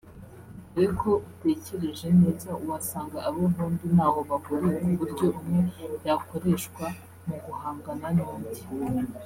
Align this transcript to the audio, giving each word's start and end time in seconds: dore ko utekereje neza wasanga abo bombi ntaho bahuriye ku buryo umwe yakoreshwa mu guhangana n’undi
dore 0.73 0.87
ko 1.01 1.11
utekereje 1.29 2.07
neza 2.21 2.49
wasanga 2.67 3.17
abo 3.27 3.41
bombi 3.53 3.85
ntaho 3.95 4.19
bahuriye 4.29 4.77
ku 4.83 4.91
buryo 4.99 5.25
umwe 5.39 5.59
yakoreshwa 6.07 6.85
mu 7.27 7.37
guhangana 7.45 8.07
n’undi 8.17 8.61